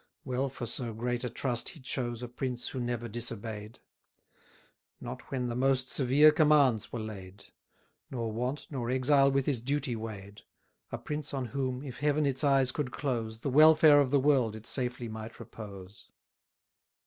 Well 0.25 0.49
for 0.49 0.65
so 0.65 0.95
great 0.95 1.23
a 1.23 1.29
trust 1.29 1.69
he 1.69 1.79
chose 1.79 2.23
A 2.23 2.27
prince 2.27 2.69
who 2.69 2.79
never 2.79 3.07
disobey'd: 3.07 3.79
Not 4.99 5.21
when 5.29 5.45
the 5.45 5.55
most 5.55 5.89
severe 5.89 6.31
commands 6.31 6.91
were 6.91 6.97
laid; 6.99 7.45
Nor 8.09 8.31
want, 8.31 8.65
nor 8.71 8.89
exile 8.89 9.29
with 9.31 9.45
his 9.45 9.61
duty 9.61 9.95
weigh'd: 9.95 10.41
A 10.91 10.97
prince 10.97 11.35
on 11.35 11.45
whom, 11.53 11.83
if 11.83 11.99
Heaven 11.99 12.25
its 12.25 12.43
eyes 12.43 12.71
could 12.71 12.89
close, 12.89 13.41
The 13.41 13.51
welfare 13.51 14.01
of 14.01 14.09
the 14.09 14.19
world 14.19 14.55
it 14.55 14.65
safely 14.65 15.07
might 15.07 15.39
repose. 15.39 16.09